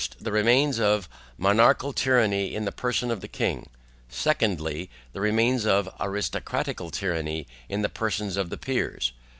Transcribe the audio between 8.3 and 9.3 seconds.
of the peers.